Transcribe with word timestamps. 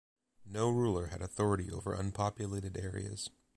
No 0.47 0.71
ruler 0.71 1.09
had 1.09 1.21
authority 1.21 1.69
over 1.71 1.93
unpopulated 1.95 2.75
areas. 2.75 3.29